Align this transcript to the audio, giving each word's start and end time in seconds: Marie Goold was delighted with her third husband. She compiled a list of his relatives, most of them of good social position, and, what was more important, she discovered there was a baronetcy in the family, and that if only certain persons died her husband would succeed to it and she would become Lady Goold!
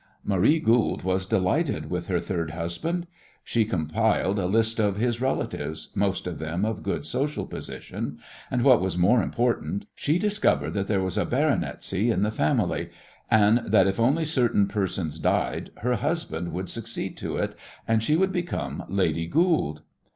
Marie 0.23 0.59
Goold 0.59 1.03
was 1.03 1.27
delighted 1.27 1.91
with 1.91 2.07
her 2.07 2.19
third 2.19 2.49
husband. 2.49 3.05
She 3.43 3.65
compiled 3.65 4.39
a 4.39 4.47
list 4.47 4.79
of 4.79 4.97
his 4.97 5.21
relatives, 5.21 5.89
most 5.93 6.25
of 6.25 6.39
them 6.39 6.65
of 6.65 6.81
good 6.81 7.05
social 7.05 7.45
position, 7.45 8.17
and, 8.49 8.63
what 8.63 8.81
was 8.81 8.97
more 8.97 9.21
important, 9.21 9.85
she 9.93 10.17
discovered 10.17 10.71
there 10.73 11.01
was 11.03 11.19
a 11.19 11.25
baronetcy 11.27 12.09
in 12.09 12.23
the 12.23 12.31
family, 12.31 12.89
and 13.29 13.59
that 13.67 13.85
if 13.85 13.99
only 13.99 14.25
certain 14.25 14.67
persons 14.67 15.19
died 15.19 15.69
her 15.83 15.93
husband 15.93 16.51
would 16.51 16.67
succeed 16.67 17.15
to 17.17 17.37
it 17.37 17.55
and 17.87 18.01
she 18.01 18.15
would 18.15 18.31
become 18.31 18.83
Lady 18.89 19.27
Goold! 19.27 19.83